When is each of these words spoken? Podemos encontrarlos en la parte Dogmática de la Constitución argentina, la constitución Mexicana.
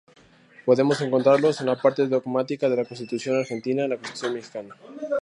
Podemos 0.65 0.99
encontrarlos 1.01 1.59
en 1.59 1.67
la 1.67 1.75
parte 1.79 2.07
Dogmática 2.07 2.67
de 2.67 2.75
la 2.77 2.85
Constitución 2.85 3.37
argentina, 3.37 3.87
la 3.87 3.97
constitución 3.97 4.33
Mexicana. 4.33 4.75